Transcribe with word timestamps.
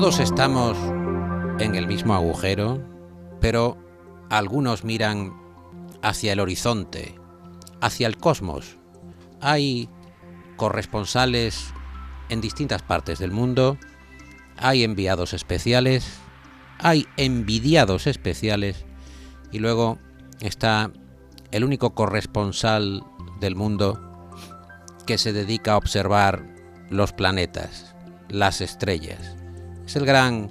Todos 0.00 0.20
estamos 0.20 0.78
en 1.58 1.74
el 1.74 1.88
mismo 1.88 2.14
agujero, 2.14 2.80
pero 3.40 3.76
algunos 4.30 4.84
miran 4.84 5.36
hacia 6.02 6.34
el 6.34 6.38
horizonte, 6.38 7.16
hacia 7.80 8.06
el 8.06 8.16
cosmos. 8.16 8.78
Hay 9.40 9.88
corresponsales 10.56 11.74
en 12.28 12.40
distintas 12.40 12.82
partes 12.82 13.18
del 13.18 13.32
mundo, 13.32 13.76
hay 14.56 14.84
enviados 14.84 15.34
especiales, 15.34 16.08
hay 16.78 17.08
envidiados 17.16 18.06
especiales 18.06 18.86
y 19.50 19.58
luego 19.58 19.98
está 20.38 20.92
el 21.50 21.64
único 21.64 21.96
corresponsal 21.96 23.02
del 23.40 23.56
mundo 23.56 24.30
que 25.08 25.18
se 25.18 25.32
dedica 25.32 25.72
a 25.72 25.76
observar 25.76 26.54
los 26.88 27.12
planetas, 27.12 27.96
las 28.28 28.60
estrellas. 28.60 29.37
Es 29.88 29.96
el 29.96 30.04
gran 30.04 30.50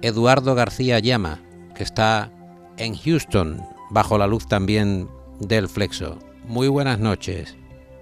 Eduardo 0.00 0.54
García 0.54 0.98
Llama, 0.98 1.38
que 1.76 1.82
está 1.82 2.32
en 2.78 2.96
Houston, 2.96 3.60
bajo 3.90 4.16
la 4.16 4.26
luz 4.26 4.46
también 4.46 5.06
del 5.38 5.68
Flexo. 5.68 6.18
Muy 6.46 6.68
buenas 6.68 6.98
noches. 6.98 7.58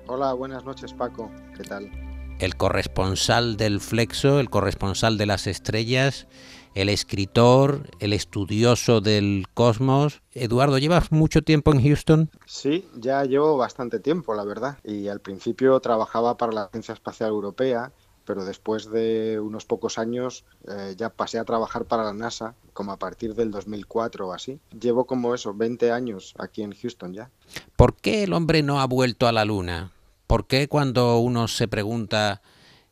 Hola, 0.07 0.33
buenas 0.35 0.65
noches 0.65 0.95
Paco, 0.95 1.33
¿qué 1.57 1.65
tal? 1.65 1.91
El 2.39 2.57
corresponsal 2.57 3.57
del 3.57 3.81
Flexo, 3.81 4.39
el 4.39 4.51
corresponsal 4.51 5.19
de 5.19 5.27
las 5.27 5.49
estrellas, 5.49 6.29
el 6.77 6.91
escritor, 6.91 7.91
el 7.99 8.13
estudioso 8.13 9.01
del 9.01 9.47
cosmos. 9.55 10.23
Eduardo, 10.31 10.79
¿llevas 10.79 11.11
mucho 11.11 11.43
tiempo 11.43 11.73
en 11.73 11.83
Houston? 11.83 12.31
Sí, 12.47 12.89
ya 12.95 13.25
llevo 13.25 13.57
bastante 13.57 13.99
tiempo, 13.99 14.33
la 14.33 14.45
verdad. 14.45 14.79
Y 14.85 15.09
al 15.09 15.19
principio 15.19 15.81
trabajaba 15.81 16.37
para 16.37 16.53
la 16.53 16.63
Agencia 16.63 16.95
Espacial 16.95 17.31
Europea 17.31 17.91
pero 18.25 18.45
después 18.45 18.91
de 18.91 19.41
unos 19.41 19.65
pocos 19.65 19.99
años 19.99 20.45
eh, 20.69 20.95
ya 20.97 21.11
pasé 21.11 21.39
a 21.39 21.45
trabajar 21.45 21.85
para 21.85 22.05
la 22.05 22.13
NASA, 22.13 22.55
como 22.73 22.93
a 22.93 22.99
partir 22.99 23.35
del 23.35 23.51
2004 23.51 24.29
o 24.29 24.33
así. 24.33 24.61
Llevo 24.79 25.07
como 25.07 25.35
eso, 25.35 25.55
20 25.55 25.93
años 25.93 26.35
aquí 26.39 26.63
en 26.63 26.73
Houston 26.73 27.13
ya. 27.13 27.31
¿Por 27.77 27.97
qué 27.97 28.25
el 28.25 28.33
hombre 28.33 28.63
no 28.63 28.81
ha 28.81 28.87
vuelto 28.87 29.27
a 29.27 29.33
la 29.33 29.45
Luna? 29.45 29.93
¿Por 30.27 30.47
qué 30.47 30.69
cuando 30.69 31.19
uno 31.19 31.49
se 31.49 31.69
pregunta, 31.69 32.43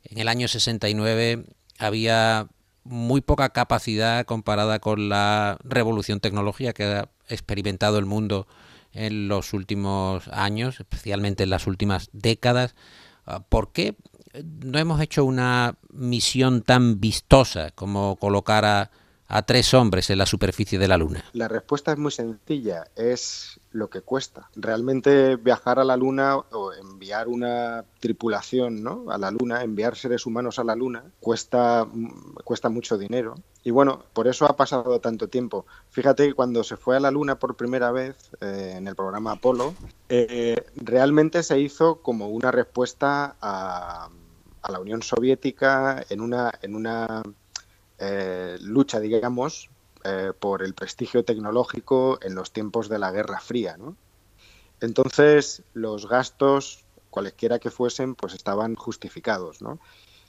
en 0.04 0.18
el 0.18 0.28
año 0.28 0.48
69 0.48 1.44
había 1.78 2.48
muy 2.84 3.20
poca 3.20 3.50
capacidad 3.50 4.24
comparada 4.24 4.78
con 4.78 5.08
la 5.08 5.58
revolución 5.62 6.20
tecnológica 6.20 6.72
que 6.72 6.84
ha 6.84 7.08
experimentado 7.28 7.98
el 7.98 8.06
mundo 8.06 8.46
en 8.92 9.28
los 9.28 9.52
últimos 9.52 10.28
años, 10.28 10.80
especialmente 10.80 11.44
en 11.44 11.50
las 11.50 11.66
últimas 11.66 12.08
décadas? 12.12 12.74
¿Por 13.48 13.72
qué 13.72 13.96
no 14.34 14.78
hemos 14.78 15.00
hecho 15.00 15.24
una 15.24 15.74
misión 15.92 16.62
tan 16.62 17.00
vistosa 17.00 17.70
como 17.74 18.16
colocar 18.16 18.64
a, 18.64 18.90
tres 19.46 19.74
hombres 19.74 20.10
en 20.10 20.18
la 20.18 20.26
superficie 20.26 20.76
de 20.76 20.88
la 20.88 20.96
Luna? 20.96 21.24
La 21.34 21.46
respuesta 21.46 21.92
es 21.92 21.98
muy 21.98 22.10
sencilla, 22.10 22.88
es 22.96 23.60
lo 23.70 23.88
que 23.88 24.00
cuesta. 24.00 24.50
Realmente 24.56 25.36
viajar 25.36 25.78
a 25.78 25.84
la 25.84 25.96
Luna 25.96 26.36
o 26.36 26.72
enviar 26.72 27.28
una 27.28 27.84
tripulación 28.00 28.82
¿no? 28.82 29.04
a 29.08 29.18
la 29.18 29.30
Luna, 29.30 29.62
enviar 29.62 29.94
seres 29.94 30.26
humanos 30.26 30.58
a 30.58 30.64
la 30.64 30.74
Luna, 30.74 31.04
cuesta, 31.20 31.86
cuesta 32.42 32.70
mucho 32.70 32.98
dinero. 32.98 33.36
Y 33.62 33.70
bueno, 33.70 34.02
por 34.12 34.26
eso 34.26 34.46
ha 34.46 34.56
pasado 34.56 34.98
tanto 35.00 35.28
tiempo. 35.28 35.64
Fíjate 35.90 36.26
que 36.26 36.34
cuando 36.34 36.64
se 36.64 36.76
fue 36.76 36.96
a 36.96 37.00
la 37.00 37.12
Luna 37.12 37.38
por 37.38 37.56
primera 37.56 37.92
vez 37.92 38.16
eh, 38.40 38.74
en 38.78 38.88
el 38.88 38.96
programa 38.96 39.32
Apolo, 39.32 39.74
eh, 40.08 40.64
realmente 40.74 41.44
se 41.44 41.60
hizo 41.60 42.02
como 42.02 42.30
una 42.30 42.50
respuesta 42.50 43.36
a 43.40 44.08
a 44.62 44.72
la 44.72 44.80
Unión 44.80 45.02
Soviética 45.02 46.04
en 46.08 46.20
una, 46.20 46.52
en 46.62 46.74
una 46.74 47.22
eh, 47.98 48.56
lucha, 48.60 49.00
digamos, 49.00 49.70
eh, 50.04 50.32
por 50.38 50.62
el 50.62 50.74
prestigio 50.74 51.24
tecnológico 51.24 52.18
en 52.22 52.34
los 52.34 52.52
tiempos 52.52 52.88
de 52.88 52.98
la 52.98 53.10
Guerra 53.10 53.40
Fría. 53.40 53.76
Entonces, 54.80 55.62
los 55.74 56.08
gastos, 56.08 56.84
cualesquiera 57.10 57.58
que 57.58 57.70
fuesen, 57.70 58.14
pues 58.14 58.34
estaban 58.34 58.74
justificados. 58.74 59.60
¿no? 59.60 59.78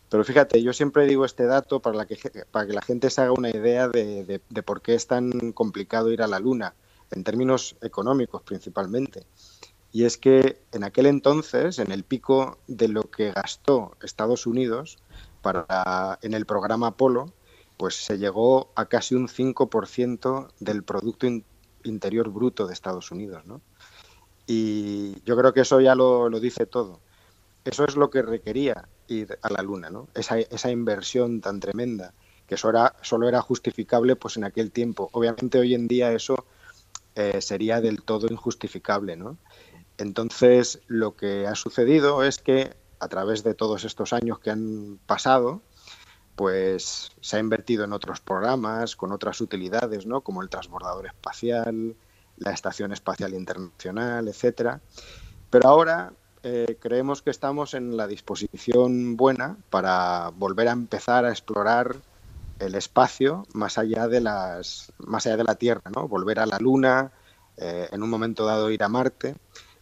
Pero 0.10 0.24
fíjate, 0.24 0.62
yo 0.62 0.74
siempre 0.74 1.06
digo 1.06 1.24
este 1.26 1.46
dato 1.46 1.80
para, 1.80 2.06
que, 2.06 2.18
para 2.52 2.68
que 2.68 2.74
la 2.74 2.82
gente 2.82 3.10
se 3.10 3.22
haga 3.22 3.32
una 3.32 3.50
idea 3.50 3.88
de, 3.88 4.42
de 4.50 4.64
por 4.64 4.82
qué 4.82 4.96
es 4.96 5.08
tan 5.08 5.54
complicado 5.54 6.12
ir 6.12 6.22
a 6.22 6.28
la 6.28 6.40
Luna, 6.40 6.74
en 7.12 7.24
términos 7.24 7.76
económicos 7.82 8.42
principalmente 8.42 9.26
y 9.92 10.06
es 10.06 10.18
que 10.18 10.62
en 10.72 10.84
aquel 10.84 11.06
entonces, 11.06 11.80
en 11.80 11.92
el 11.92 12.04
pico 12.04 12.58
de 12.68 12.88
lo 12.88 13.04
que 13.04 13.32
gastó 13.32 13.98
Estados 14.02 14.48
Unidos 14.48 15.00
para, 15.42 16.18
en 16.22 16.34
el 16.34 16.46
programa 16.46 16.88
Apolo, 16.88 17.34
pues 17.78 17.96
se 17.96 18.18
llegó 18.18 18.72
a 18.76 18.86
casi 18.86 19.16
un 19.16 19.28
5% 19.28 20.50
del 20.60 20.84
Producto 20.84 21.28
Interior 21.84 22.30
Bruto 22.30 22.68
de 22.68 22.74
Estados 22.74 23.12
Unidos. 23.12 23.46
¿no? 23.46 23.62
Y 24.48 25.22
yo 25.24 25.36
creo 25.36 25.54
que 25.54 25.62
eso 25.62 25.82
ya 25.82 25.96
lo, 25.96 26.30
dice 26.40 26.66
todo. 26.66 27.02
Eso 27.66 27.84
es 27.84 27.96
lo 27.96 28.10
que 28.10 28.22
requería 28.22 28.88
ir 29.08 29.38
a 29.42 29.50
la 29.52 29.62
Luna, 29.62 29.90
¿no? 29.90 30.08
esa, 30.14 30.40
esa 30.40 30.72
inversión 30.72 31.42
tan 31.42 31.60
tremenda, 31.60 32.14
que 32.48 32.56
solo 32.56 32.80
era, 32.80 32.96
solo 33.02 33.28
era 33.28 33.42
justificable 33.42 34.16
pues, 34.16 34.38
en 34.38 34.46
aquel 34.46 34.72
tiempo. 34.72 35.10
Obviamente 35.12 35.60
hoy 35.60 35.74
en 35.74 35.88
día 35.88 36.14
eso 36.14 36.46
eh, 37.16 37.42
sería 37.42 37.82
del 37.82 38.04
todo 38.04 38.28
injustificable. 38.28 39.18
¿no? 39.18 39.38
Entonces, 40.02 40.82
lo 40.88 41.16
que 41.16 41.46
ha 41.46 41.56
sucedido 41.56 42.24
es 42.24 42.40
que 42.40 42.76
a 43.00 43.08
través 43.08 43.44
de 43.44 43.54
todos 43.54 43.84
estos 43.84 44.14
años 44.14 44.40
que 44.40 44.50
han 44.50 45.00
pasado, 45.06 45.62
pues 46.36 47.12
se 47.22 47.38
ha 47.38 47.40
invertido 47.40 47.84
en 47.84 47.94
otros 47.94 48.20
programas 48.20 48.96
con 48.96 49.12
otras 49.12 49.42
utilidades, 49.42 50.08
¿no? 50.08 50.22
Como 50.22 50.42
el 50.42 50.50
transbordador 50.50 51.06
espacial, 51.06 51.96
la 52.38 52.52
Estación 52.52 52.92
Espacial 52.92 53.36
Internacional, 53.36 54.28
etcétera. 54.28 54.82
Pero 55.52 55.70
ahora 55.70 56.14
eh, 56.42 56.78
creemos 56.80 57.22
que 57.22 57.30
estamos 57.30 57.76
en 57.76 57.96
la 57.96 58.08
disposición 58.08 59.18
buena 59.18 59.58
para 59.70 60.30
volver 60.30 60.68
a 60.70 60.72
empezar 60.72 61.26
a 61.26 61.30
explorar 61.30 61.98
el 62.58 62.74
espacio 62.74 63.46
más 63.54 63.78
allá 63.78 64.08
de 64.08 64.22
las 64.22 64.92
más 64.98 65.28
allá 65.28 65.38
de 65.38 65.44
la 65.44 65.56
Tierra, 65.56 65.92
¿no? 65.96 66.08
Volver 66.08 66.40
a 66.40 66.48
la 66.48 66.58
Luna, 66.58 67.12
eh, 67.58 67.88
en 67.92 68.02
un 68.02 68.10
momento 68.10 68.46
dado 68.46 68.72
ir 68.72 68.84
a 68.84 68.90
Marte. 68.90 69.36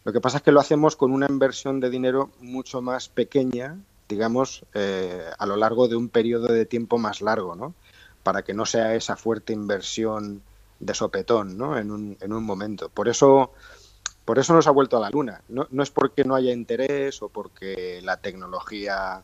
Lo 0.04 0.12
que 0.12 0.20
pasa 0.20 0.38
es 0.38 0.42
que 0.42 0.52
lo 0.52 0.60
hacemos 0.60 0.96
con 0.96 1.12
una 1.12 1.26
inversión 1.28 1.80
de 1.80 1.90
dinero 1.90 2.30
mucho 2.40 2.80
más 2.80 3.08
pequeña, 3.08 3.78
digamos, 4.08 4.64
eh, 4.74 5.24
a 5.38 5.46
lo 5.46 5.56
largo 5.56 5.88
de 5.88 5.96
un 5.96 6.08
periodo 6.08 6.48
de 6.48 6.64
tiempo 6.64 6.98
más 6.98 7.20
largo, 7.20 7.54
¿no? 7.54 7.74
Para 8.22 8.42
que 8.42 8.54
no 8.54 8.64
sea 8.66 8.94
esa 8.94 9.16
fuerte 9.16 9.52
inversión 9.52 10.42
de 10.78 10.94
sopetón, 10.94 11.58
¿no? 11.58 11.76
En 11.76 11.90
un, 11.90 12.16
en 12.20 12.32
un 12.32 12.44
momento. 12.44 12.88
Por 12.88 13.08
eso, 13.08 13.52
por 14.24 14.38
eso 14.38 14.54
nos 14.54 14.66
ha 14.66 14.70
vuelto 14.70 14.96
a 14.96 15.00
la 15.00 15.10
luna. 15.10 15.42
No, 15.48 15.66
no 15.70 15.82
es 15.82 15.90
porque 15.90 16.24
no 16.24 16.34
haya 16.34 16.52
interés 16.52 17.22
o 17.22 17.28
porque 17.28 18.00
la 18.02 18.16
tecnología, 18.16 19.22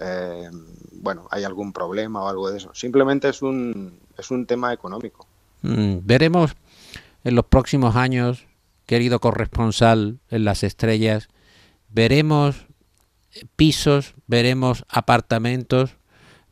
eh, 0.00 0.50
bueno, 0.92 1.26
hay 1.32 1.42
algún 1.42 1.72
problema 1.72 2.22
o 2.22 2.28
algo 2.28 2.48
de 2.48 2.58
eso. 2.58 2.72
Simplemente 2.74 3.28
es 3.28 3.42
un, 3.42 3.98
es 4.16 4.30
un 4.30 4.46
tema 4.46 4.72
económico. 4.72 5.26
Mm, 5.62 5.98
veremos 6.04 6.54
en 7.24 7.34
los 7.34 7.44
próximos 7.46 7.96
años 7.96 8.46
querido 8.92 9.20
corresponsal 9.20 10.20
en 10.28 10.44
las 10.44 10.62
estrellas, 10.62 11.28
veremos 11.88 12.66
pisos, 13.56 14.14
veremos 14.26 14.84
apartamentos, 14.86 15.96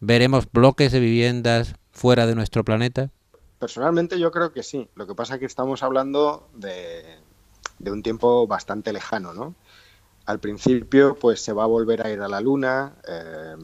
veremos 0.00 0.50
bloques 0.50 0.90
de 0.90 1.00
viviendas 1.00 1.74
fuera 1.92 2.26
de 2.26 2.34
nuestro 2.34 2.64
planeta? 2.64 3.10
Personalmente 3.58 4.18
yo 4.18 4.30
creo 4.30 4.54
que 4.54 4.62
sí. 4.62 4.88
Lo 4.94 5.06
que 5.06 5.14
pasa 5.14 5.34
es 5.34 5.40
que 5.40 5.44
estamos 5.44 5.82
hablando 5.82 6.48
de, 6.54 7.18
un 7.84 8.02
tiempo 8.02 8.46
bastante 8.46 8.94
lejano, 8.94 9.34
¿no? 9.34 9.54
Al 10.24 10.38
principio, 10.38 11.16
pues 11.16 11.42
se 11.42 11.52
va 11.52 11.64
a 11.64 11.66
volver 11.66 12.06
a 12.06 12.10
ir 12.10 12.22
a 12.22 12.28
la 12.28 12.40
Luna, 12.40 12.94
eh, 13.06 13.56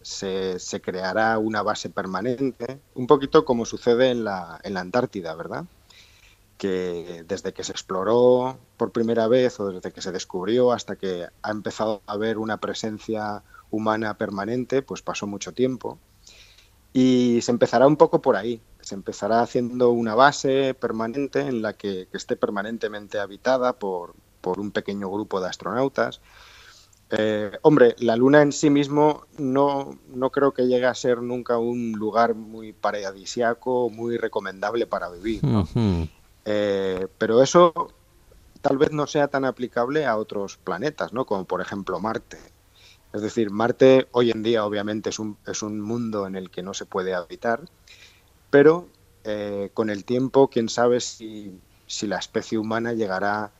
se, 0.00 0.58
se, 0.58 0.80
creará 0.80 1.36
una 1.36 1.62
base 1.62 1.90
permanente, 1.90 2.80
un 2.94 3.06
poquito 3.06 3.44
como 3.44 3.66
sucede 3.66 4.10
en 4.10 4.24
la, 4.24 4.58
en 4.62 4.72
la 4.72 4.80
Antártida, 4.80 5.34
¿verdad? 5.34 5.66
Que 6.62 7.24
desde 7.26 7.52
que 7.52 7.64
se 7.64 7.72
exploró 7.72 8.56
por 8.76 8.92
primera 8.92 9.26
vez 9.26 9.58
o 9.58 9.72
desde 9.72 9.90
que 9.90 10.00
se 10.00 10.12
descubrió 10.12 10.70
hasta 10.70 10.94
que 10.94 11.26
ha 11.42 11.50
empezado 11.50 12.02
a 12.06 12.12
haber 12.12 12.38
una 12.38 12.58
presencia 12.58 13.42
humana 13.72 14.16
permanente, 14.16 14.80
pues 14.80 15.02
pasó 15.02 15.26
mucho 15.26 15.50
tiempo. 15.50 15.98
Y 16.92 17.40
se 17.42 17.50
empezará 17.50 17.88
un 17.88 17.96
poco 17.96 18.22
por 18.22 18.36
ahí. 18.36 18.62
Se 18.80 18.94
empezará 18.94 19.42
haciendo 19.42 19.90
una 19.90 20.14
base 20.14 20.74
permanente 20.74 21.40
en 21.40 21.62
la 21.62 21.72
que, 21.72 22.06
esté 22.12 22.36
permanentemente 22.36 23.18
habitada 23.18 23.72
por, 23.72 24.14
un 24.44 24.70
pequeño 24.70 25.10
grupo 25.10 25.40
de 25.40 25.48
astronautas. 25.48 26.20
Eh, 27.10 27.58
hombre, 27.62 27.96
la 27.98 28.14
Luna 28.14 28.40
en 28.40 28.52
sí 28.52 28.70
mismo 28.70 29.26
no, 29.36 29.98
no 30.14 30.30
creo 30.30 30.54
que 30.54 30.68
llegue 30.68 30.86
a 30.86 30.94
ser 30.94 31.22
nunca 31.22 31.58
un 31.58 31.90
lugar 31.90 32.36
muy 32.36 32.72
paradisiaco, 32.72 33.90
muy 33.90 34.16
recomendable 34.16 34.86
para 34.86 35.10
vivir. 35.10 35.40
Eh, 36.44 37.06
pero 37.18 37.42
eso 37.42 37.72
tal 38.60 38.78
vez 38.78 38.92
no 38.92 39.06
sea 39.06 39.28
tan 39.28 39.44
aplicable 39.44 40.06
a 40.06 40.16
otros 40.16 40.56
planetas, 40.56 41.12
¿no? 41.12 41.26
Como 41.26 41.44
por 41.44 41.60
ejemplo 41.60 42.00
Marte. 42.00 42.38
Es 43.12 43.20
decir, 43.20 43.50
Marte 43.50 44.08
hoy 44.12 44.30
en 44.30 44.42
día 44.42 44.64
obviamente 44.64 45.10
es 45.10 45.18
un, 45.18 45.36
es 45.46 45.62
un 45.62 45.80
mundo 45.80 46.26
en 46.26 46.36
el 46.36 46.50
que 46.50 46.62
no 46.62 46.72
se 46.72 46.86
puede 46.86 47.14
habitar, 47.14 47.60
pero 48.50 48.88
eh, 49.24 49.70
con 49.72 49.90
el 49.90 50.04
tiempo, 50.04 50.48
quién 50.48 50.68
sabe 50.68 51.00
si, 51.00 51.60
la 52.02 52.18
especie 52.18 52.58
humana 52.58 52.92
llegará 52.94 53.52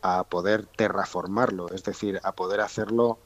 a 0.00 0.24
poder 0.24 0.66
terraformarlo, 0.66 1.68
es 1.70 1.84
decir, 1.84 2.20
a 2.22 2.32
poder 2.32 2.60
hacerlo 2.60 3.18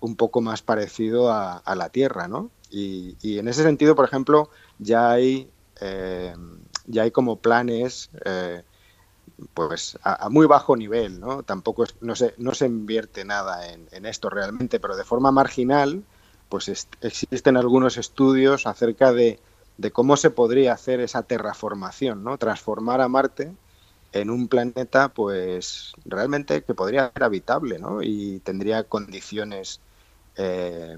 un 0.00 0.16
poco 0.16 0.40
más 0.40 0.62
parecido 0.62 1.32
a, 1.32 1.62
la 1.76 1.88
Tierra, 1.90 2.28
¿no? 2.28 2.50
Y, 2.70 3.38
en 3.38 3.48
ese 3.48 3.62
sentido, 3.62 3.94
por 3.94 4.06
ejemplo, 4.06 4.50
ya 4.78 5.10
hay, 5.10 5.50
eh, 5.80 6.34
ya 6.86 7.02
hay 7.02 7.10
como 7.10 7.36
planes 7.36 8.10
eh, 8.24 8.62
pues 9.54 9.98
a, 10.02 10.28
muy 10.28 10.46
bajo 10.46 10.76
nivel, 10.76 11.20
¿no? 11.20 11.42
Tampoco 11.42 11.84
no, 12.00 12.14
se, 12.14 12.34
no 12.38 12.54
se 12.54 12.66
invierte 12.66 13.24
nada 13.24 13.68
en, 13.68 14.06
esto 14.06 14.30
realmente, 14.30 14.80
pero 14.80 14.96
de 14.96 15.04
forma 15.04 15.32
marginal, 15.32 16.04
pues 16.48 16.68
existen 17.00 17.56
algunos 17.56 17.96
estudios 17.96 18.66
acerca 18.66 19.12
de, 19.12 19.40
cómo 19.92 20.16
se 20.16 20.30
podría 20.30 20.72
hacer 20.72 21.00
esa 21.00 21.22
terraformación, 21.22 22.22
¿no? 22.22 22.38
Transformar 22.38 23.00
a 23.00 23.08
Marte 23.08 23.52
en 24.12 24.30
un 24.30 24.46
planeta, 24.46 25.08
pues 25.08 25.94
realmente 26.04 26.62
que 26.62 26.74
podría 26.74 27.10
ser 27.12 27.24
habitable, 27.24 27.78
¿no? 27.78 28.02
Y 28.02 28.40
tendría 28.44 28.84
condiciones 28.84 29.80
eh, 30.36 30.94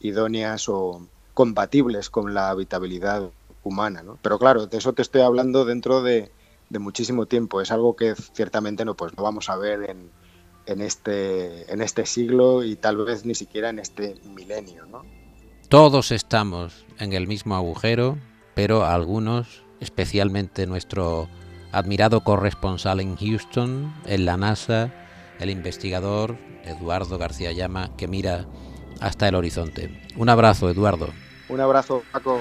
idóneas 0.00 0.68
o 0.68 1.06
compatibles 1.34 2.10
con 2.10 2.34
la 2.34 2.50
habitabilidad 2.50 3.30
humana, 3.68 4.02
¿no? 4.02 4.18
Pero 4.22 4.38
claro, 4.38 4.66
de 4.66 4.78
eso 4.78 4.92
te 4.92 5.02
estoy 5.02 5.20
hablando 5.20 5.64
dentro 5.64 6.02
de, 6.02 6.32
de 6.70 6.78
muchísimo 6.78 7.26
tiempo. 7.26 7.60
Es 7.60 7.70
algo 7.70 7.96
que 7.96 8.14
ciertamente 8.14 8.84
no, 8.84 8.94
pues, 8.94 9.16
no 9.16 9.22
vamos 9.22 9.48
a 9.48 9.56
ver 9.56 9.88
en, 9.90 10.10
en, 10.66 10.80
este, 10.80 11.72
en 11.72 11.80
este 11.80 12.06
siglo 12.06 12.62
y 12.62 12.76
tal 12.76 12.96
vez 12.98 13.24
ni 13.24 13.34
siquiera 13.34 13.70
en 13.70 13.78
este 13.78 14.16
milenio. 14.34 14.86
¿no? 14.86 15.02
Todos 15.68 16.12
estamos 16.12 16.86
en 16.98 17.12
el 17.12 17.26
mismo 17.26 17.56
agujero, 17.56 18.18
pero 18.54 18.84
algunos, 18.84 19.62
especialmente 19.80 20.66
nuestro 20.66 21.28
admirado 21.72 22.22
corresponsal 22.22 23.00
en 23.00 23.16
Houston, 23.16 23.94
en 24.06 24.24
la 24.24 24.36
NASA, 24.36 24.92
el 25.38 25.50
investigador 25.50 26.36
Eduardo 26.64 27.18
García 27.18 27.52
Llama, 27.52 27.90
que 27.96 28.08
mira 28.08 28.46
hasta 29.00 29.28
el 29.28 29.34
horizonte. 29.34 30.02
Un 30.16 30.28
abrazo, 30.28 30.70
Eduardo. 30.70 31.08
Un 31.48 31.60
abrazo, 31.60 32.02
Paco. 32.12 32.40